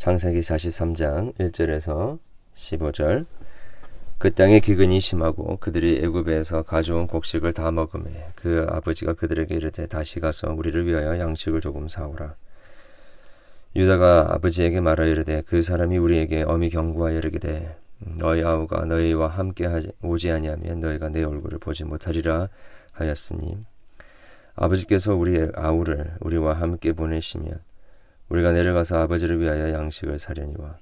창세기 0.00 0.40
43장 0.40 1.34
1절에서 1.34 2.18
15절 2.56 3.26
그 4.16 4.32
땅의 4.32 4.62
기근이 4.62 4.98
심하고 4.98 5.58
그들이 5.58 6.00
애굽에서 6.02 6.62
가져온 6.62 7.06
곡식을 7.06 7.52
다 7.52 7.70
먹음에 7.70 8.28
그 8.34 8.66
아버지가 8.70 9.12
그들에게 9.12 9.54
이르되 9.54 9.86
다시 9.88 10.18
가서 10.18 10.54
우리를 10.54 10.86
위하여 10.86 11.18
양식을 11.18 11.60
조금 11.60 11.86
사오라. 11.86 12.34
유다가 13.76 14.32
아버지에게 14.32 14.80
말하 14.80 15.04
이르되 15.04 15.42
그 15.42 15.60
사람이 15.60 15.98
우리에게 15.98 16.44
어미 16.44 16.70
경고하여 16.70 17.18
이르기되 17.18 17.76
너희 17.98 18.42
아우가 18.42 18.86
너희와 18.86 19.28
함께 19.28 19.66
하지, 19.66 19.92
오지 20.00 20.30
아니하면 20.30 20.80
너희가 20.80 21.10
내 21.10 21.22
얼굴을 21.22 21.58
보지 21.58 21.84
못하리라 21.84 22.48
하였으니 22.92 23.58
아버지께서 24.54 25.14
우리의 25.14 25.52
아우를 25.54 26.14
우리와 26.20 26.54
함께 26.54 26.94
보내시면 26.94 27.60
우리가 28.30 28.52
내려가서 28.52 28.98
아버지를 29.00 29.40
위하여 29.40 29.72
양식을 29.72 30.18
사려니와 30.18 30.78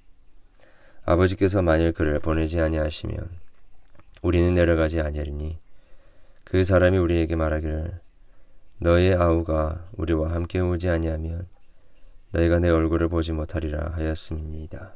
아버지께서 1.04 1.63
만일 1.63 1.93
그를 1.93 2.21
보내지 2.21 2.61
아니하시면 2.61 3.29
우리는 4.22 4.55
내려가지 4.55 5.00
아니하리니 5.00 5.58
그 6.45 6.64
사람이 6.64 6.99
우리에게 6.99 7.36
말하기를 7.36 8.00
너의 8.81 9.14
아우가 9.14 9.89
우리와 9.96 10.32
함께 10.32 10.61
오지 10.61 10.89
아니하면 10.89 11.46
너희가 12.32 12.58
내 12.58 12.69
얼굴을 12.69 13.08
보지 13.08 13.32
못하리라 13.32 13.93
하였음이니이다. 13.96 14.94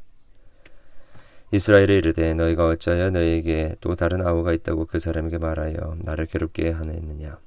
이스라엘에 1.52 1.98
이르되 1.98 2.34
너희가 2.34 2.66
어찌하여 2.66 3.10
너희에게 3.10 3.76
또 3.80 3.94
다른 3.96 4.26
아우가 4.26 4.52
있다고 4.52 4.86
그 4.86 4.98
사람에게 4.98 5.38
말하여 5.38 5.96
나를 5.98 6.26
괴롭게 6.26 6.70
하느냐 6.70 7.38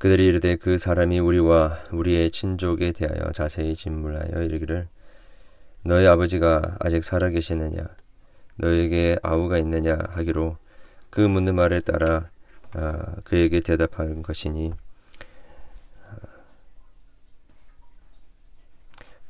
그들이 0.00 0.28
이르되 0.28 0.56
그 0.56 0.78
사람이 0.78 1.18
우리와 1.18 1.84
우리의 1.92 2.30
친족에 2.30 2.92
대하여 2.92 3.32
자세히 3.32 3.76
진물하여 3.76 4.44
이르기를 4.44 4.88
너희 5.82 6.06
아버지가 6.06 6.78
아직 6.80 7.04
살아 7.04 7.28
계시느냐? 7.28 7.86
너에게 8.56 9.18
아우가 9.22 9.58
있느냐? 9.58 9.98
하기로 10.08 10.56
그 11.10 11.20
묻는 11.20 11.54
말에 11.54 11.80
따라 11.80 12.30
아, 12.72 13.16
그에게 13.24 13.60
대답한 13.60 14.22
것이니 14.22 14.72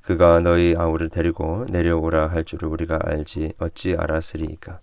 그가 0.03 0.39
너희 0.39 0.77
아우를 0.79 1.09
데리고 1.09 1.67
내려오라 1.69 2.29
할 2.29 2.45
줄을 2.45 2.69
우리가 2.69 3.01
알지 3.03 3.55
어찌 3.59 3.97
알았으리이까? 3.99 4.79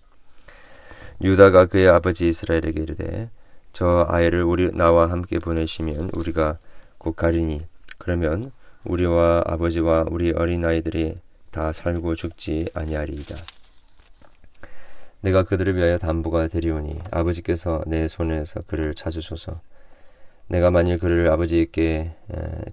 유다가 1.22 1.64
그의 1.64 1.88
아버지 1.88 2.28
이스라엘에게 2.28 2.78
이르되 2.78 3.30
저 3.78 4.04
아이를 4.08 4.42
우리 4.42 4.72
나와 4.72 5.08
함께 5.08 5.38
보내시면 5.38 6.10
우리가 6.12 6.58
곧 6.98 7.14
가리니 7.14 7.60
그러면 7.96 8.50
우리와 8.82 9.44
아버지와 9.46 10.06
우리 10.10 10.32
어린 10.32 10.64
아이들이 10.64 11.20
다 11.52 11.70
살고 11.70 12.16
죽지 12.16 12.70
아니하리이다. 12.74 13.36
내가 15.20 15.44
그들을 15.44 15.76
위하여 15.76 15.96
담보가 15.96 16.48
되리오니 16.48 16.98
아버지께서 17.12 17.84
내 17.86 18.08
손에서 18.08 18.62
그를 18.62 18.96
찾으소서. 18.96 19.60
내가 20.48 20.72
만일 20.72 20.98
그를 20.98 21.30
아버지께 21.30 22.16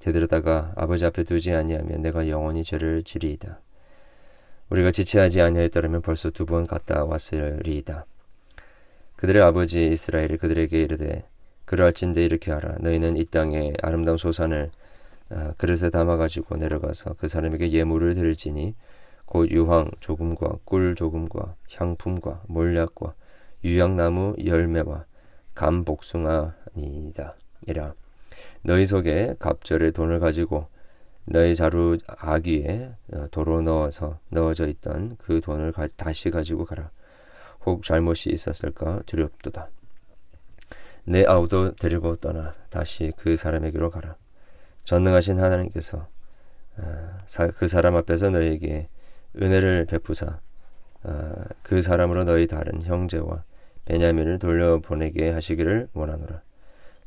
되들어다가 0.01 0.73
아버지 0.75 1.05
앞에 1.05 1.23
두지 1.23 1.53
아니하면 1.53 2.01
내가 2.01 2.27
영원히 2.29 2.63
죄를 2.63 3.03
지리이다. 3.03 3.59
우리가 4.71 4.89
지체하지 4.89 5.39
아니하였더라면 5.39 6.01
벌써 6.01 6.31
두 6.31 6.47
번 6.47 6.65
갔다 6.65 7.05
왔으리이다. 7.05 8.07
그들의 9.25 9.41
아버지 9.41 9.87
이스라엘이 9.87 10.37
그들에게 10.37 10.79
이르되 10.79 11.23
그러할진대 11.65 12.23
이렇게 12.23 12.51
하라 12.51 12.75
너희는 12.79 13.17
이 13.17 13.25
땅에 13.25 13.73
아름다운 13.81 14.17
소산을 14.17 14.69
아, 15.29 15.53
그릇에 15.57 15.89
담아 15.89 16.17
가지고 16.17 16.57
내려가서 16.57 17.15
그 17.15 17.27
사람에게 17.27 17.71
예물을 17.71 18.13
드릴지니 18.13 18.75
곧 19.25 19.49
유황 19.49 19.89
조금과 19.99 20.59
꿀 20.63 20.93
조금과 20.93 21.55
향품과 21.73 22.43
몰약과 22.47 23.15
유향나무 23.63 24.35
열매와 24.45 25.05
감 25.55 25.85
복숭아니이다. 25.85 27.35
이라 27.65 27.95
너희 28.61 28.85
속에 28.85 29.33
갑절의 29.39 29.93
돈을 29.93 30.19
가지고 30.19 30.67
너희 31.25 31.55
자루 31.55 31.97
아기에 32.05 32.91
어, 33.13 33.25
도로 33.31 33.63
넣어서 33.63 34.19
넣어져 34.29 34.67
있던 34.67 35.17
그 35.17 35.41
돈을 35.41 35.71
가, 35.71 35.87
다시 35.97 36.29
가지고 36.29 36.65
가라. 36.65 36.91
혹 37.65 37.83
잘못이 37.83 38.29
있었을까 38.29 39.01
두렵도다. 39.05 39.69
내 41.05 41.25
아우도 41.25 41.75
데리고 41.75 42.15
떠나 42.15 42.53
다시 42.69 43.11
그 43.17 43.37
사람에게로 43.37 43.91
가라. 43.91 44.15
전능하신 44.83 45.39
하나님께서 45.39 46.07
어, 46.77 47.17
그 47.55 47.67
사람 47.67 47.95
앞에서 47.95 48.29
너에게 48.29 48.87
은혜를 49.41 49.85
베푸사 49.85 50.39
어, 51.03 51.33
그 51.61 51.81
사람으로 51.81 52.23
너희 52.23 52.47
다른 52.47 52.81
형제와 52.81 53.43
베냐민을 53.85 54.39
돌려보내게 54.39 55.31
하시기를 55.31 55.89
원하노라. 55.93 56.41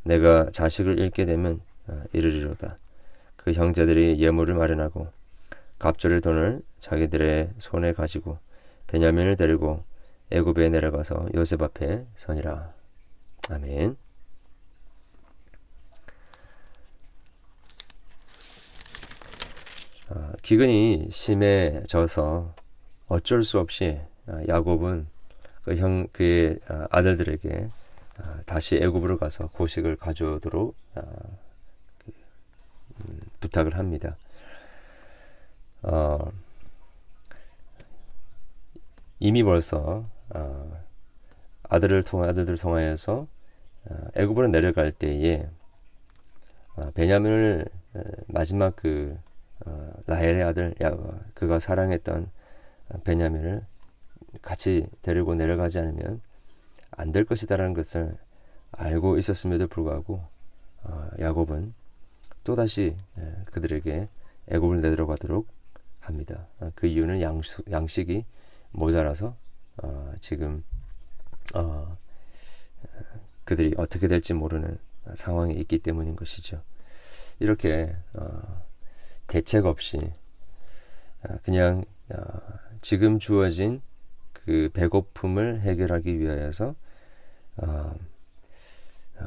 내가 0.04 0.50
자식을 0.52 0.98
잃게 0.98 1.24
되면 1.24 1.60
어, 1.88 2.02
이르리로다. 2.12 2.78
그 3.36 3.52
형제들이 3.52 4.20
예물을 4.20 4.54
마련하고 4.54 5.08
갑절의 5.78 6.20
돈을 6.20 6.62
자기들의 6.78 7.50
손에 7.58 7.92
가지고 7.92 8.38
베냐민을 8.88 9.36
데리고 9.36 9.84
애굽에 10.30 10.68
내려가서 10.68 11.28
요셉 11.34 11.62
앞에 11.62 12.04
서니라. 12.16 12.72
아멘. 13.50 13.96
어, 20.10 20.32
기근이 20.42 21.08
심해져서 21.10 22.54
어쩔 23.08 23.42
수 23.42 23.58
없이 23.58 24.00
어, 24.26 24.40
야곱은 24.48 25.06
그 25.64 25.76
형 25.76 26.08
그의 26.12 26.58
어, 26.70 26.86
아들들에게 26.90 27.68
다시 28.46 28.76
애굽으로 28.76 29.18
가서 29.18 29.48
고식을 29.48 29.96
가져오도록 29.96 30.74
그, 30.94 32.12
음, 33.04 33.20
부탁을 33.40 33.76
합니다. 33.76 34.16
어, 35.82 36.32
이미 39.20 39.42
벌써 39.44 40.08
어, 40.30 40.84
아들을 41.64 42.02
통해 42.02 42.28
아들들 42.28 42.56
통하여서 42.56 43.26
어, 43.86 43.96
애굽으로 44.14 44.48
내려갈 44.48 44.92
때에 44.92 45.46
어, 46.76 46.90
베냐민을 46.92 47.66
마지막 48.26 48.76
그 48.76 49.18
어, 49.66 49.92
라헬의 50.06 50.42
아들 50.42 50.74
야 50.82 50.96
그가 51.34 51.58
사랑했던 51.58 52.30
베냐민을 53.04 53.64
같이 54.42 54.86
데리고 55.02 55.34
내려가지 55.34 55.78
않으면 55.78 56.20
안 56.90 57.12
될 57.12 57.24
것이다라는 57.24 57.74
것을 57.74 58.16
알고 58.72 59.18
있었음에도 59.18 59.66
불구하고 59.68 60.22
어, 60.84 61.08
야곱은 61.18 61.74
또 62.44 62.56
다시 62.56 62.96
그들에게 63.52 64.08
애굽을 64.48 64.80
내려가도록 64.80 65.46
합니다. 66.00 66.46
어, 66.60 66.70
그 66.74 66.86
이유는 66.86 67.20
양식, 67.20 67.70
양식이 67.70 68.24
모자라서 68.72 69.36
어, 69.82 70.12
지금 70.20 70.64
어, 71.54 71.96
그들이 73.44 73.74
어떻게 73.78 74.08
될지 74.08 74.34
모르는 74.34 74.78
상황에 75.14 75.54
있기 75.54 75.78
때문인 75.78 76.16
것이죠. 76.16 76.62
이렇게 77.38 77.94
어, 78.14 78.66
대책 79.26 79.66
없이 79.66 79.98
어, 81.22 81.38
그냥 81.42 81.84
어, 82.10 82.18
지금 82.82 83.18
주어진 83.18 83.80
그 84.32 84.70
배고픔을 84.72 85.60
해결하기 85.62 86.18
위하여서 86.18 86.74
어, 87.58 87.94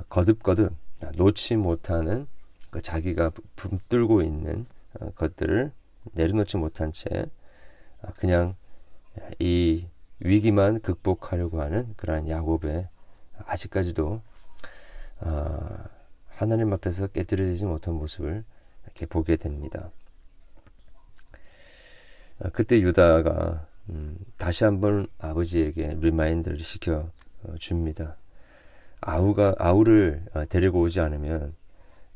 거듭거듭 0.09 0.73
놓지 1.15 1.55
못하는 1.57 2.27
그 2.69 2.81
자기가 2.81 3.31
붙들고 3.55 4.21
있는 4.21 4.65
것들을 5.15 5.71
내려놓지 6.13 6.57
못한 6.57 6.93
채 6.93 7.25
그냥 8.15 8.55
이 9.39 9.87
위기만 10.21 10.81
극복하려고 10.81 11.61
하는 11.61 11.93
그러한 11.97 12.27
야곱의 12.27 12.87
아직까지도 13.45 14.21
어, 15.21 15.77
하나님 16.29 16.73
앞에서 16.73 17.07
깨뜨려지지 17.07 17.65
못한 17.65 17.95
모습을 17.95 18.43
이렇게 18.85 19.05
보게 19.05 19.35
됩니다. 19.35 19.91
어, 22.39 22.49
그때 22.53 22.79
유다가 22.79 23.67
음, 23.89 24.17
다시 24.37 24.63
한번 24.63 25.07
아버지에게 25.19 25.97
remind를 25.99 26.59
시켜 26.59 27.09
어, 27.43 27.55
줍니다. 27.59 28.15
아우가 29.01 29.55
아우를 29.57 30.25
어, 30.33 30.45
데리고 30.45 30.81
오지 30.81 30.99
않으면 30.99 31.55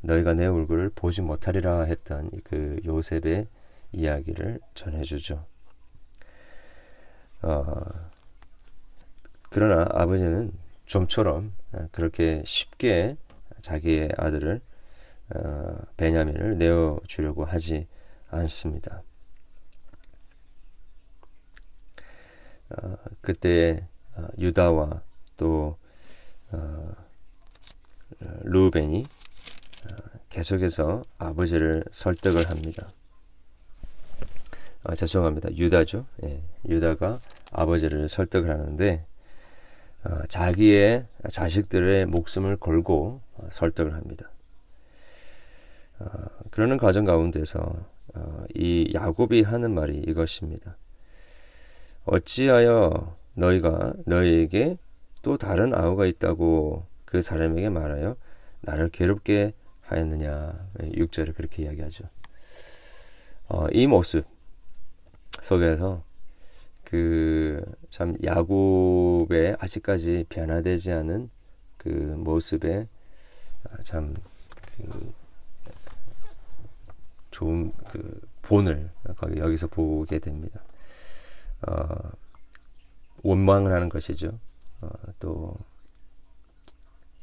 너희가 0.00 0.34
내 0.34 0.46
얼굴을 0.46 0.90
보지 0.94 1.22
못하리라 1.22 1.82
했던 1.82 2.30
그 2.44 2.80
요셉의 2.84 3.48
이야기를 3.92 4.60
전해주죠. 4.74 5.44
어, 7.46 8.10
그러나 9.50 9.86
아버지는 9.90 10.50
좀처럼 10.84 11.54
어, 11.72 11.86
그렇게 11.92 12.42
쉽게 12.44 13.16
자기의 13.60 14.10
아들을 14.18 14.60
어, 15.34 15.78
베냐민을 15.96 16.58
내어 16.58 16.98
주려고 17.06 17.44
하지 17.44 17.86
않습니다. 18.30 19.02
어, 22.70 22.96
그때 23.20 23.86
어, 24.16 24.26
유다와 24.38 25.02
또 25.36 25.76
어, 26.50 26.94
루벤이 28.42 29.04
어, 29.84 29.94
계속해서 30.30 31.04
아버지를 31.18 31.84
설득을 31.92 32.50
합니다. 32.50 32.88
아, 34.88 34.94
죄송합니다. 34.94 35.50
유다죠. 35.56 36.06
예, 36.22 36.40
유다가 36.68 37.20
아버지를 37.52 38.08
설득을 38.08 38.50
하는데 38.50 39.04
어, 40.04 40.26
자기의 40.28 41.06
자식들의 41.30 42.06
목숨을 42.06 42.56
걸고 42.56 43.20
어, 43.34 43.48
설득을 43.50 43.94
합니다. 43.94 44.30
어, 45.98 46.06
그러는 46.50 46.76
과정 46.76 47.04
가운데서 47.04 47.60
어, 48.14 48.44
이 48.54 48.92
야곱이 48.94 49.42
하는 49.42 49.74
말이 49.74 49.98
이것입니다. 49.98 50.76
어찌하여 52.04 53.16
너희가 53.34 53.94
너희에게 54.06 54.78
또 55.22 55.36
다른 55.36 55.74
아우가 55.74 56.06
있다고 56.06 56.86
그 57.04 57.20
사람에게 57.20 57.68
말하여 57.68 58.16
나를 58.60 58.90
괴롭게 58.90 59.54
하였느냐. 59.82 60.68
6절에 60.78 61.34
그렇게 61.34 61.64
이야기하죠. 61.64 62.04
어, 63.48 63.66
이 63.72 63.86
모습 63.86 64.24
속에서 65.42 66.05
그 66.86 67.76
참 67.96 68.14
야곱의 68.22 69.56
아직까지 69.58 70.26
변화되지 70.28 70.92
않은 70.92 71.30
그 71.78 71.88
모습에 71.88 72.86
아, 73.64 73.82
참그 73.82 75.14
좋은 77.30 77.72
그 77.90 78.20
본을 78.42 78.90
여기서 79.38 79.68
보게 79.68 80.18
됩니다. 80.18 80.60
어, 81.66 82.10
원망을 83.22 83.72
하는 83.72 83.88
것이죠. 83.88 84.38
어, 84.82 84.90
또 85.20 85.56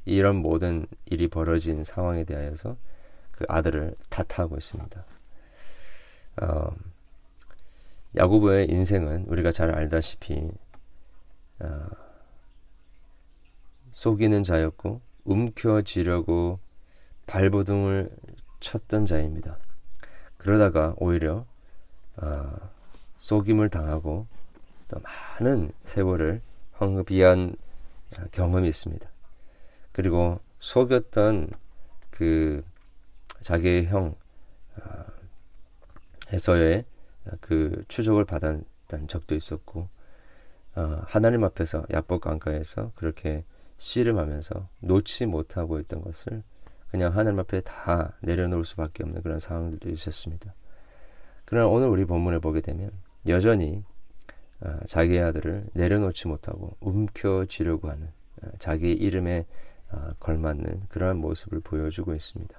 이런 0.06 0.38
모든 0.38 0.88
일이 1.06 1.28
벌어진 1.28 1.84
상황에 1.84 2.24
대하여서 2.24 2.78
그 3.32 3.46
아들을 3.48 3.96
탓하고 4.10 4.58
있습니다. 4.58 5.06
어, 6.42 6.76
야고보의 8.16 8.70
인생은 8.70 9.26
우리가 9.28 9.52
잘 9.52 9.74
알다시피 9.74 10.52
어, 11.60 11.88
속이는 13.92 14.44
자였고 14.44 15.02
움켜쥐려고 15.24 16.60
발버둥을 17.26 18.10
쳤던 18.60 19.06
자입니다. 19.06 19.58
그러다가 20.38 20.94
오히려 20.98 21.46
어, 22.18 22.54
속임을 23.18 23.70
당하고 23.70 24.28
또 24.90 25.00
많은 25.00 25.72
세월을 25.86 26.42
황급이한 26.74 27.56
경험이 28.32 28.68
있습니다. 28.68 29.10
그리고 29.92 30.40
속였던 30.60 31.50
그 32.10 32.64
자기의 33.42 33.88
형 33.88 34.16
어, 34.78 35.06
에서의 36.32 36.86
그 37.40 37.84
추적을 37.88 38.26
받았던 38.26 39.08
적도 39.08 39.36
있었고 39.36 39.88
어, 40.76 41.02
하나님 41.06 41.44
앞에서 41.44 41.86
야복 41.92 42.22
강가에서 42.22 42.92
그렇게 42.96 43.46
씨름하면서 43.78 44.70
놓지 44.80 45.26
못하고 45.26 45.80
있던 45.80 46.02
것을 46.02 46.44
그냥 46.90 47.16
하나님 47.16 47.40
앞에 47.40 47.62
다 47.62 48.14
내려놓을 48.22 48.66
수밖에 48.66 49.04
없는 49.04 49.22
그런 49.24 49.40
상황들도 49.40 49.90
있었습니다. 49.90 50.54
그러나 51.46 51.68
오늘 51.68 51.88
우리 51.88 52.06
본문을 52.06 52.40
보게 52.40 52.62
되면 52.62 52.92
여전히 53.28 53.84
어, 54.62 54.80
자기의 54.86 55.22
아들을 55.24 55.68
내려놓지 55.74 56.28
못하고 56.28 56.76
움켜쥐려고 56.80 57.90
하는 57.90 58.10
어, 58.42 58.48
자기 58.60 58.92
이름에 58.92 59.46
어, 59.92 60.12
걸맞는 60.20 60.88
그러한 60.90 61.18
모습을 61.18 61.60
보여주고 61.60 62.14
있습니다. 62.14 62.58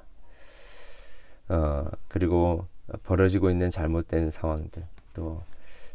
어, 1.49 1.91
그리고 2.09 2.67
벌어지고 3.03 3.51
있는 3.51 3.71
잘못된 3.71 4.31
상황들, 4.31 4.85
또 5.15 5.43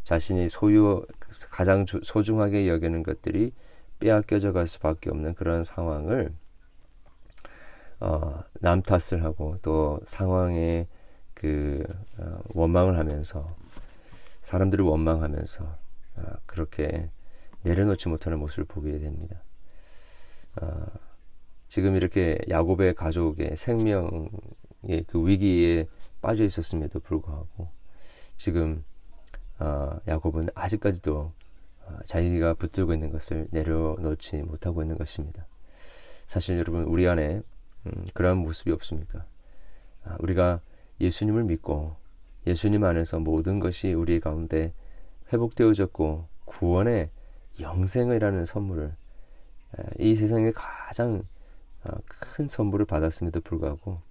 자신이 0.03 0.49
소유 0.49 1.05
가장 1.51 1.85
소중하게 1.85 2.67
여기는 2.67 3.03
것들이 3.03 3.51
빼앗겨져 3.99 4.53
갈 4.53 4.65
수밖에 4.65 5.09
없는 5.09 5.35
그런 5.35 5.63
상황을 5.63 6.33
어, 7.99 8.43
남 8.61 8.81
탓을 8.81 9.23
하고 9.23 9.57
또 9.61 9.99
상황에 10.05 10.87
그 11.33 11.83
어, 12.17 12.39
원망을 12.53 12.97
하면서 12.97 13.55
사람들을 14.41 14.83
원망하면서 14.85 15.63
어, 16.15 16.21
그렇게 16.45 17.09
내려놓지 17.63 18.07
못하는 18.07 18.39
모습을 18.39 18.65
보게 18.65 18.97
됩니다. 18.99 19.41
어, 20.61 20.85
지금 21.67 21.95
이렇게 21.95 22.39
야곱의 22.49 22.95
가족의 22.95 23.57
생명의 23.57 24.29
그 25.07 25.27
위기에 25.27 25.87
빠져 26.21 26.43
있었음에도 26.43 26.99
불구하고 26.99 27.69
지금 28.37 28.83
어, 29.59 29.97
야곱은 30.07 30.49
아직까지도 30.55 31.33
어, 31.85 31.97
자기가 32.05 32.53
붙들고 32.53 32.93
있는 32.93 33.11
것을 33.11 33.47
내려놓지 33.51 34.37
못하고 34.43 34.81
있는 34.81 34.97
것입니다. 34.97 35.45
사실 36.25 36.57
여러분 36.57 36.83
우리 36.83 37.07
안에 37.07 37.41
음, 37.85 38.05
그런 38.13 38.37
모습이 38.37 38.71
없습니까? 38.71 39.25
아, 40.03 40.15
우리가 40.19 40.61
예수님을 41.01 41.43
믿고 41.45 41.95
예수님 42.47 42.83
안에서 42.83 43.19
모든 43.19 43.59
것이 43.59 43.93
우리 43.93 44.19
가운데 44.19 44.73
회복되어졌고 45.31 46.27
구원의 46.45 47.09
영생이라는 47.59 48.45
선물을 48.45 48.95
이 49.99 50.15
세상에 50.15 50.51
가장 50.51 51.21
어, 51.83 51.91
큰 52.07 52.47
선물을 52.47 52.85
받았음에도 52.85 53.41
불구하고 53.41 54.01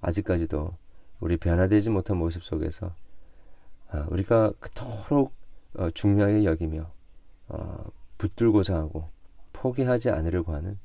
아직까지도 0.00 0.76
우리 1.20 1.36
변화되지 1.36 1.90
못한 1.90 2.16
모습 2.16 2.44
속에서 2.44 2.94
아, 3.90 4.06
우리가 4.10 4.52
그토록 4.60 5.32
어, 5.74 5.90
중요하게 5.90 6.44
여기며 6.44 6.90
어, 7.48 7.84
붙들고자 8.18 8.76
하고 8.76 9.08
포기하지 9.52 10.10
않으려고 10.10 10.52
하는 10.54 10.78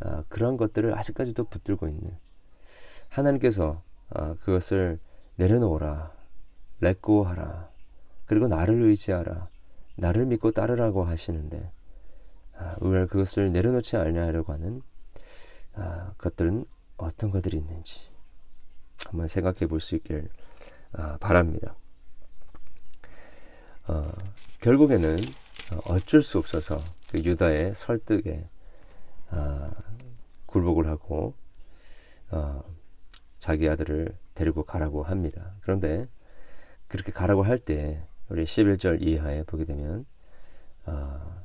아, 0.00 0.24
그런 0.28 0.56
것들을 0.56 0.96
아직까지도 0.96 1.44
붙들고 1.44 1.88
있는 1.88 2.16
하나님께서 3.08 3.82
아, 4.10 4.34
그것을 4.40 4.98
내려놓으라 5.36 6.12
렛고하라 6.80 7.70
그리고 8.26 8.48
나를 8.48 8.82
의지하라 8.82 9.48
나를 9.96 10.26
믿고 10.26 10.50
따르라고 10.52 11.04
하시는데 11.04 11.72
우리가 12.80 13.06
그것을 13.06 13.52
내려놓지 13.52 13.96
않으려고 13.96 14.52
하는 14.52 14.82
것들은 16.18 16.64
어떤 16.96 17.30
것들이 17.30 17.58
있는지 17.58 18.09
한번 19.10 19.26
생각해 19.26 19.66
볼 19.66 19.80
수 19.80 19.96
있길 19.96 20.28
어, 20.92 21.16
바랍니다. 21.18 21.74
어, 23.86 24.06
결국에는 24.60 25.16
어쩔 25.86 26.22
수 26.22 26.38
없어서 26.38 26.82
그 27.10 27.18
유다의 27.18 27.74
설득에 27.74 28.48
어, 29.30 29.70
굴복을 30.46 30.86
하고 30.86 31.34
어, 32.30 32.62
자기 33.38 33.68
아들을 33.68 34.16
데리고 34.34 34.64
가라고 34.64 35.02
합니다. 35.02 35.54
그런데 35.60 36.08
그렇게 36.88 37.12
가라고 37.12 37.42
할 37.42 37.58
때 37.58 38.04
우리 38.28 38.44
11절 38.44 39.02
이하에 39.02 39.42
보게 39.42 39.64
되면 39.64 40.06
어, 40.86 41.40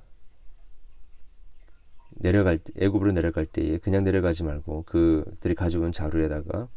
내려갈 2.12 2.58
때, 2.60 2.74
애굽으로 2.78 3.12
내려갈 3.12 3.46
때에 3.46 3.78
그냥 3.80 4.04
내려가지 4.04 4.44
말고 4.44 4.84
그들이 4.84 5.56
가져온 5.56 5.92
자루에다가 5.92 6.68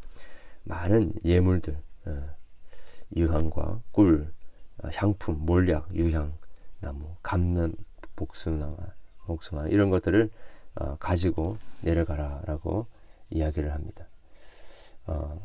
많은 0.65 1.12
예물들, 1.25 1.77
어, 2.07 2.31
유향과 3.17 3.81
꿀, 3.91 4.33
어, 4.83 4.88
향품, 4.95 5.45
몰약, 5.45 5.95
유향, 5.95 6.35
나무, 6.81 7.15
감람, 7.23 7.75
복숭아, 8.17 8.77
복숭아 9.27 9.69
이런 9.69 9.91
것들을 9.91 10.31
어, 10.77 10.97
가지고 10.97 11.59
내려가라라고 11.83 12.87
이야기를 13.31 13.73
합니다. 13.73 14.07
어, 15.07 15.41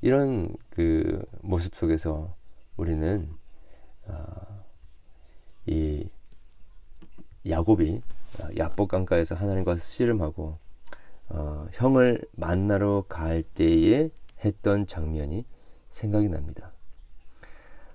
이런 0.00 0.54
그 0.70 1.22
모습 1.40 1.74
속에서 1.74 2.34
우리는 2.76 3.28
어, 4.06 4.64
이 5.66 6.08
야곱이 7.48 8.02
야복 8.56 8.88
강가에서 8.88 9.34
하나님과 9.34 9.76
씨름하고 9.76 10.58
어, 11.28 11.68
형을 11.72 12.22
만나러 12.32 13.04
갈 13.08 13.42
때에 13.42 14.10
했던 14.44 14.86
장면이 14.86 15.44
생각이 15.88 16.28
납니다. 16.28 16.72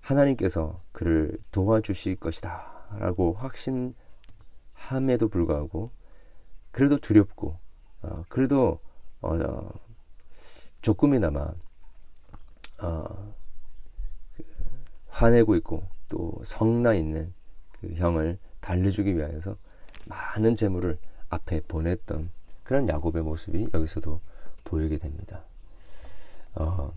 하나님께서 0.02 0.82
그를 0.92 1.38
도와주실 1.52 2.18
것이다 2.18 2.98
라고 3.00 3.34
확신함에도 3.34 5.30
불구하고 5.30 5.92
그래도 6.72 6.98
두렵고 6.98 7.58
어, 8.02 8.24
그래도 8.30 8.80
어, 9.22 9.70
조금이나마 10.82 11.54
어, 12.84 13.34
그 14.36 14.44
화내고 15.08 15.56
있고 15.56 15.88
또 16.10 16.40
성나 16.44 16.94
있는 16.94 17.34
그그 17.72 17.96
형을 17.96 18.38
달래주기 18.60 19.16
위하여서 19.16 19.58
많은 20.08 20.56
재물을 20.56 21.00
앞에 21.30 21.62
보냈던 21.62 22.30
그런 22.64 22.88
야곱의 22.88 23.24
모습이 23.24 23.70
여기서도 23.74 24.20
보이게 24.64 24.98
됩니다. 24.98 25.44
어, 26.56 26.94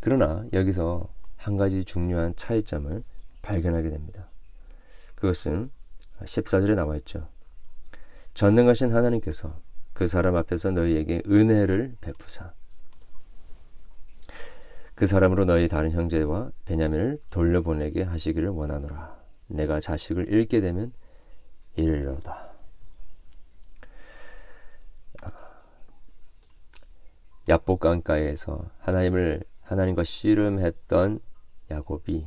그러나 0.00 0.44
여기서 0.52 1.08
한 1.36 1.56
가지 1.56 1.84
중요한 1.84 2.34
차이점을 2.36 3.02
발견하게 3.42 3.90
됩니다. 3.90 4.30
그것은 5.14 5.70
14절에 6.20 6.74
나와 6.74 6.96
있죠. 6.96 7.28
전능하신 8.34 8.92
하나님께서 8.92 9.60
그 9.92 10.06
사람 10.06 10.36
앞에서 10.36 10.70
너희에게 10.70 11.22
은혜를 11.26 11.96
베푸사 12.00 12.52
그 14.94 15.06
사람으로 15.06 15.46
너희 15.46 15.66
다른 15.66 15.92
형제와 15.92 16.52
베냐민을 16.66 17.18
돌려보내게 17.30 18.02
하시기를 18.02 18.50
원하노라. 18.50 19.18
내가 19.46 19.80
자식을 19.80 20.30
잃게 20.30 20.60
되면 20.60 20.92
이르려다. 21.74 22.49
야복 27.48 27.80
강가에서 27.80 28.70
하나님을 28.78 29.42
하나님과 29.62 30.04
씨름했던 30.04 31.20
야곱이 31.70 32.26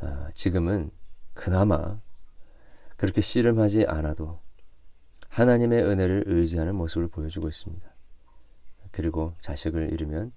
아, 0.00 0.30
지금은 0.34 0.90
그나마 1.34 2.00
그렇게 2.96 3.20
씨름하지 3.20 3.86
않아도 3.86 4.40
하나님의 5.28 5.82
은혜를 5.82 6.24
의지하는 6.26 6.74
모습을 6.74 7.08
보여주고 7.08 7.48
있습니다. 7.48 7.92
그리고 8.90 9.34
자식을 9.40 9.92
잃으면 9.92 10.32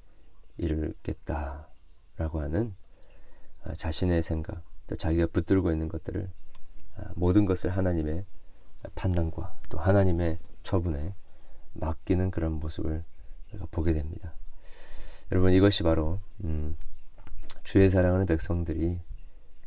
잃겠다라고 0.58 2.42
하는 2.42 2.76
아, 3.64 3.74
자신의 3.74 4.22
생각, 4.22 4.64
또 4.88 4.96
자기가 4.96 5.28
붙들고 5.28 5.72
있는 5.72 5.90
것들을 5.90 6.30
아, 6.98 7.12
모든 7.16 7.46
것을 7.46 7.72
하나님의 7.72 8.26
판단과 8.94 9.60
또 9.70 9.80
하나님의 9.80 10.40
처분에 10.64 11.16
맡기는 11.74 12.32
그런 12.32 12.54
모습을 12.54 13.04
보게 13.72 13.94
됩니다. 13.94 14.34
여러분 15.32 15.52
이것이 15.54 15.84
바로 15.84 16.20
음, 16.44 16.76
주의 17.64 17.90
사랑하는 17.90 18.26
백성들이 18.26 19.02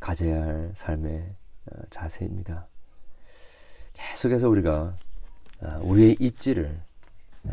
가져야 0.01 0.43
할 0.43 0.73
삶의 0.75 1.35
어, 1.67 1.83
자세입니다. 1.91 2.69
계속해서 3.93 4.49
우리가 4.49 4.97
아, 5.61 5.79
우리의 5.79 6.17
입지를 6.21 6.81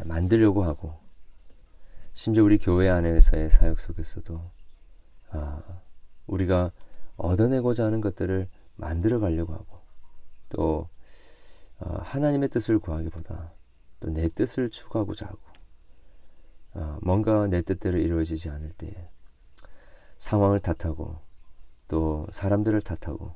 만들려고 0.04 0.64
하고 0.64 0.94
심지어 2.14 2.44
우리 2.44 2.58
교회 2.58 2.90
안에서의 2.90 3.50
사역 3.50 3.80
속에서도 3.80 4.52
아, 5.32 5.62
우리가 6.28 6.72
얻어내고자 7.18 7.86
하는 7.86 8.02
것들을 8.02 8.48
만들어 8.76 9.20
가려고 9.20 9.54
하고 9.54 9.80
또 10.50 10.90
어, 11.80 11.98
하나님의 12.02 12.50
뜻을 12.50 12.80
구하기보다 12.80 13.54
또 14.00 14.12
내 14.12 14.28
뜻을 14.28 14.70
추구하고자 14.70 15.26
하고 15.26 15.40
어, 15.40 15.55
뭔가 17.02 17.48
내 17.48 17.62
뜻대로 17.62 17.98
이루어지지 17.98 18.50
않을 18.50 18.72
때에 18.74 19.10
상황을 20.18 20.60
탓하고 20.60 21.20
또 21.88 22.28
사람들을 22.32 22.82
탓하고 22.82 23.34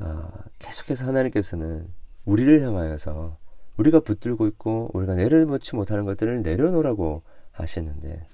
어, 0.00 0.30
계속해서 0.58 1.06
하나님께서는 1.06 1.92
우리를 2.24 2.62
향하여서 2.62 3.38
우리가 3.76 4.00
붙들고 4.00 4.46
있고 4.48 4.90
우리가 4.94 5.14
내려놓지 5.14 5.76
못하는 5.76 6.04
것들을 6.04 6.42
내려놓으라고 6.42 7.22
하시는데 7.52 8.26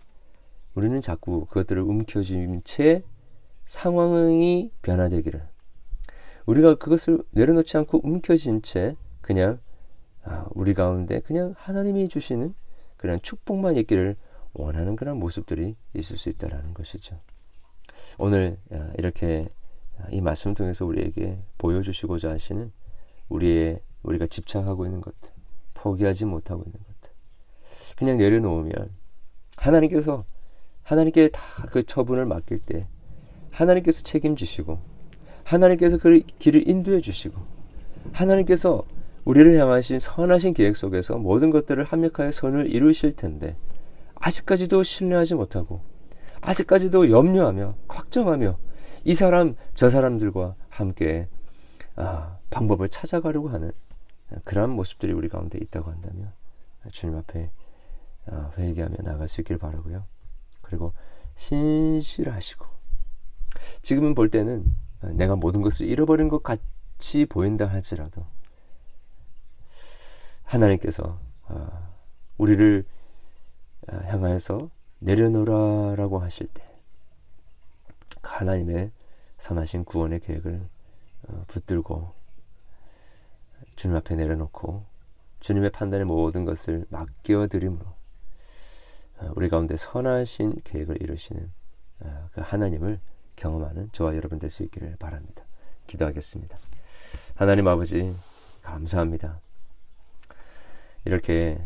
우리는 0.74 1.00
자꾸 1.00 1.46
그것들을 1.46 1.82
움켜쥔 1.82 2.62
채 2.64 3.02
상황이 3.64 4.70
변화되기를 4.82 5.46
우리가 6.46 6.76
그것을 6.76 7.22
내려놓지 7.30 7.76
않고 7.78 8.00
움켜쥔 8.04 8.62
채 8.62 8.96
그냥 9.20 9.58
아, 10.22 10.46
우리 10.54 10.74
가운데 10.74 11.20
그냥 11.20 11.54
하나님이 11.56 12.08
주시는 12.08 12.54
그런 12.96 13.20
축복만 13.22 13.76
있기를 13.78 14.16
원하는 14.52 14.96
그런 14.96 15.18
모습들이 15.18 15.76
있을 15.94 16.16
수 16.16 16.28
있다라는 16.28 16.74
것이죠. 16.74 17.18
오늘 18.18 18.58
아, 18.70 18.90
이렇게 18.98 19.48
이 20.10 20.20
말씀 20.20 20.54
통해서 20.54 20.84
우리에게 20.84 21.38
보여주시고자 21.58 22.30
하시는 22.30 22.72
우리의 23.28 23.80
우리가 24.02 24.26
집착하고 24.26 24.84
있는 24.84 25.00
것들, 25.00 25.30
포기하지 25.74 26.26
못하고 26.26 26.62
있는 26.64 26.78
것들, 26.78 27.10
그냥 27.96 28.18
내려놓으면 28.18 28.90
하나님께서 29.56 30.24
하나님께 30.82 31.28
다 31.30 31.66
그 31.66 31.82
처분을 31.82 32.26
맡길 32.26 32.60
때 32.60 32.88
하나님께서 33.50 34.02
책임지시고 34.02 34.78
하나님께서 35.44 35.98
그 35.98 36.20
길을 36.38 36.68
인도해 36.68 37.00
주시고 37.00 37.38
하나님께서 38.12 38.84
우리를 39.26 39.58
향하신 39.58 39.98
선하신 39.98 40.54
계획 40.54 40.76
속에서 40.76 41.18
모든 41.18 41.50
것들을 41.50 41.82
합력하여 41.82 42.30
선을 42.30 42.70
이루실 42.70 43.16
텐데 43.16 43.56
아직까지도 44.14 44.84
신뢰하지 44.84 45.34
못하고 45.34 45.80
아직까지도 46.40 47.10
염려하며 47.10 47.74
걱정하며 47.88 48.56
이 49.04 49.14
사람 49.14 49.56
저 49.74 49.88
사람들과 49.88 50.54
함께 50.68 51.28
아, 51.96 52.38
방법을 52.50 52.88
찾아가려고 52.88 53.48
하는 53.48 53.72
그러한 54.44 54.70
모습들이 54.70 55.12
우리 55.12 55.28
가운데 55.28 55.58
있다고 55.60 55.90
한다면 55.90 56.32
주님 56.90 57.16
앞에 57.16 57.50
아, 58.26 58.52
회개하며 58.56 58.96
나갈 59.02 59.28
수 59.28 59.40
있기를 59.40 59.58
바라고요. 59.58 60.04
그리고 60.62 60.92
신실하시고 61.34 62.64
지금은 63.82 64.14
볼 64.14 64.30
때는 64.30 64.72
내가 65.14 65.34
모든 65.34 65.62
것을 65.62 65.86
잃어버린 65.86 66.28
것 66.28 66.44
같이 66.44 67.26
보인다 67.26 67.66
할지라도 67.66 68.24
하나님께서 70.46 71.20
아, 71.46 71.90
우리를 72.38 72.84
아, 73.88 73.96
향하여서 73.96 74.70
내려놓으라라고 75.00 76.18
하실 76.18 76.46
때 76.48 76.64
하나님의 78.22 78.90
선하신 79.38 79.84
구원의 79.84 80.20
계획을 80.20 80.68
어, 81.28 81.44
붙들고 81.48 82.12
주님 83.76 83.96
앞에 83.96 84.16
내려놓고 84.16 84.84
주님의 85.40 85.70
판단의 85.70 86.06
모든 86.06 86.44
것을 86.44 86.86
맡겨 86.88 87.46
드림으로 87.48 87.84
어, 89.18 89.32
우리 89.36 89.48
가운데 89.48 89.76
선하신 89.76 90.60
계획을 90.64 91.02
이루시는 91.02 91.52
어, 92.00 92.28
그 92.32 92.40
하나님을 92.40 93.00
경험하는 93.36 93.90
저와 93.92 94.16
여러분 94.16 94.38
될 94.38 94.50
수 94.50 94.62
있기를 94.62 94.96
바랍니다. 94.98 95.44
기도하겠습니다. 95.86 96.58
하나님 97.34 97.68
아버지 97.68 98.14
감사합니다. 98.62 99.45
이렇게 101.06 101.56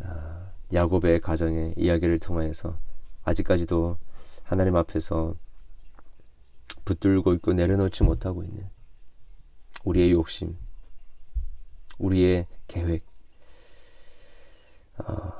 아, 0.00 0.50
야곱의 0.72 1.20
가정의 1.20 1.72
이야기를 1.76 2.18
통하여서 2.18 2.76
아직까지도 3.22 3.96
하나님 4.42 4.74
앞에서 4.74 5.36
붙들고 6.84 7.32
있고 7.34 7.52
내려놓지 7.52 8.02
못하고 8.02 8.42
있는 8.42 8.68
우리의 9.84 10.10
욕심, 10.10 10.58
우리의 11.98 12.48
계획, 12.66 13.06
어, 14.98 15.32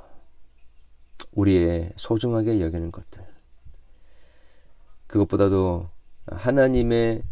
우리의 1.32 1.92
소중하게 1.96 2.60
여기는 2.60 2.92
것들, 2.92 3.26
그것보다도 5.08 5.90
하나님의 6.26 7.24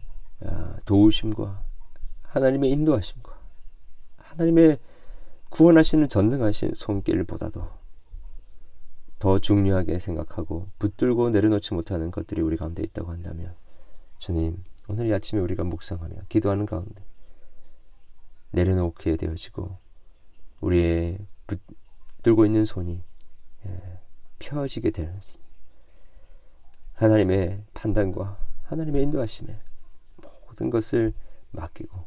아, 0.44 0.76
도우심과 0.84 1.62
하나님의 2.22 2.70
인도하심과 2.72 3.38
하나님의 4.16 4.78
구원하시는 5.56 6.10
전능하신 6.10 6.72
손길보다도 6.74 7.66
더 9.18 9.38
중요하게 9.38 9.98
생각하고 9.98 10.68
붙들고 10.78 11.30
내려놓지 11.30 11.72
못하는 11.72 12.10
것들이 12.10 12.42
우리 12.42 12.58
가운데 12.58 12.82
있다고 12.82 13.10
한다면 13.10 13.54
주님 14.18 14.62
오늘 14.86 15.06
이 15.06 15.14
아침에 15.14 15.40
우리가 15.40 15.64
묵상하며 15.64 16.24
기도하는 16.28 16.66
가운데 16.66 17.02
내려놓게 18.50 19.16
되어지고 19.16 19.78
우리의 20.60 21.26
붙들고 21.46 22.44
있는 22.44 22.66
손이 22.66 23.02
예, 23.64 24.00
펴지게 24.38 24.90
되는 24.90 25.18
하나님의 26.92 27.64
판단과 27.72 28.38
하나님의 28.64 29.04
인도하심에 29.04 29.58
모든 30.46 30.68
것을 30.68 31.14
맡기고 31.52 32.04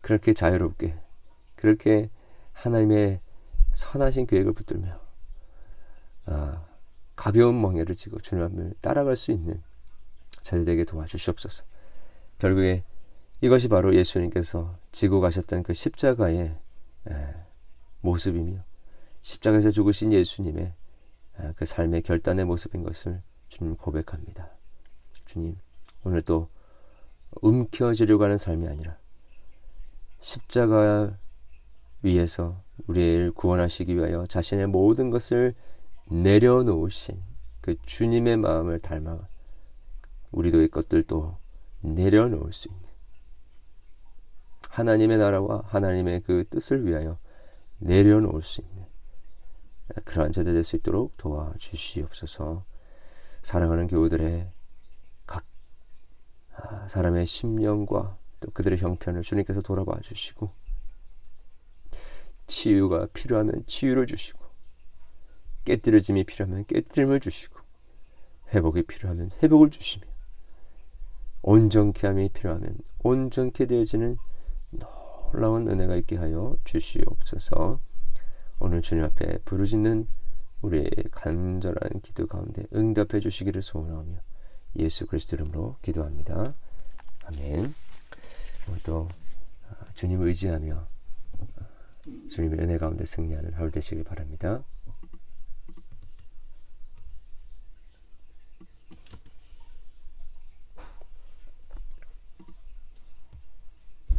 그렇게 0.00 0.32
자유롭게 0.32 0.94
그렇게 1.56 2.10
하나님의 2.54 3.20
선하신 3.72 4.26
계획을 4.26 4.52
붙들며 4.54 5.00
아, 6.26 6.64
가벼운 7.14 7.60
멍에를 7.60 7.94
지고 7.94 8.18
주님을 8.18 8.74
따라갈 8.80 9.16
수 9.16 9.30
있는 9.30 9.62
자들에게 10.42 10.84
도와주시옵소서. 10.84 11.64
결국에 12.38 12.84
이것이 13.40 13.68
바로 13.68 13.94
예수님께서 13.94 14.76
지고 14.90 15.20
가셨던 15.20 15.62
그 15.62 15.74
십자가의 15.74 16.56
에, 17.08 17.34
모습이며 18.00 18.64
십자가에서 19.20 19.70
죽으신 19.70 20.12
예수님의 20.12 20.74
에, 21.40 21.52
그 21.56 21.66
삶의 21.66 22.02
결단의 22.02 22.44
모습인 22.44 22.82
것을 22.82 23.22
주님 23.48 23.76
고백합니다. 23.76 24.50
주님 25.26 25.58
오늘 26.04 26.22
또 26.22 26.48
움켜쥐려고 27.40 28.24
하는 28.24 28.38
삶이 28.38 28.66
아니라 28.68 28.96
십자가 30.20 31.16
위에서 32.04 32.62
우리를 32.86 33.32
구원하시기 33.32 33.96
위하여 33.96 34.26
자신의 34.26 34.66
모든 34.66 35.10
것을 35.10 35.54
내려놓으신 36.06 37.20
그 37.60 37.76
주님의 37.82 38.36
마음을 38.36 38.78
닮아 38.78 39.26
우리도 40.30 40.62
이 40.62 40.68
것들도 40.68 41.38
내려놓을 41.80 42.52
수 42.52 42.68
있는 42.68 42.82
하나님의 44.68 45.18
나라와 45.18 45.62
하나님의 45.66 46.22
그 46.22 46.44
뜻을 46.50 46.86
위하여 46.86 47.18
내려놓을 47.78 48.42
수 48.42 48.60
있는 48.60 48.84
그러한 50.04 50.32
제대 50.32 50.52
될 50.52 50.64
수 50.64 50.76
있도록 50.76 51.16
도와주시옵소서. 51.16 52.64
사랑하는 53.42 53.86
교우들의 53.86 54.50
각 55.26 55.44
아, 56.56 56.88
사람의 56.88 57.26
심령과 57.26 58.16
또 58.40 58.50
그들의 58.50 58.78
형편을 58.78 59.22
주님께서 59.22 59.60
돌아봐 59.60 60.00
주시고 60.00 60.63
치유가 62.46 63.06
필요하면 63.12 63.64
치유를 63.66 64.06
주시고 64.06 64.44
깨뜨려짐이 65.64 66.24
필요하면 66.24 66.66
깨뜨림을 66.66 67.20
주시고 67.20 67.58
회복이 68.52 68.82
필요하면 68.82 69.30
회복을 69.42 69.70
주시며 69.70 70.06
온전케 71.42 72.06
함이 72.06 72.30
필요하면 72.30 72.78
온전케 73.02 73.66
되어지는 73.66 74.16
놀라운 75.32 75.68
은혜가 75.68 75.96
있게 75.96 76.16
하여 76.16 76.56
주시옵소서. 76.64 77.80
오늘 78.60 78.80
주님 78.82 79.04
앞에 79.04 79.38
부르짖는 79.44 80.06
우리의 80.62 80.90
간절한 81.10 82.00
기도 82.02 82.26
가운데 82.26 82.64
응답해 82.74 83.20
주시기를 83.20 83.62
소원하며 83.62 84.16
예수 84.76 85.06
그리스도 85.06 85.36
이름으로 85.36 85.76
기도합니다. 85.82 86.54
아멘. 87.26 87.74
오늘도 88.68 89.08
주님을 89.94 90.28
의지하며 90.28 90.86
주님의 92.28 92.60
은혜 92.60 92.78
가운데 92.78 93.04
승리하는 93.04 93.54
하루 93.54 93.70
되시길 93.70 94.04
바랍니다. 94.04 94.64